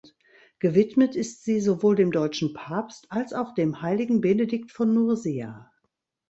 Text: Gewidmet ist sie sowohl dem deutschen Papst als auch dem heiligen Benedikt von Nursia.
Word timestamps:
Gewidmet 0.57 1.15
ist 1.15 1.43
sie 1.43 1.59
sowohl 1.59 1.95
dem 1.95 2.11
deutschen 2.11 2.55
Papst 2.55 3.05
als 3.11 3.33
auch 3.33 3.53
dem 3.53 3.83
heiligen 3.83 4.19
Benedikt 4.19 4.71
von 4.71 4.91
Nursia. 4.95 5.71